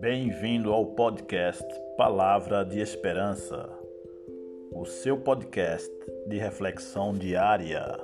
Bem-vindo 0.00 0.72
ao 0.72 0.86
podcast 0.86 1.64
Palavra 1.96 2.64
de 2.64 2.78
Esperança, 2.78 3.68
o 4.70 4.84
seu 4.84 5.18
podcast 5.18 5.92
de 6.28 6.38
reflexão 6.38 7.12
diária. 7.12 7.98